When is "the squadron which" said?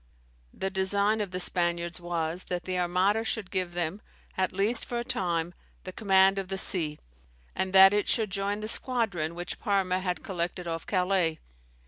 8.61-9.59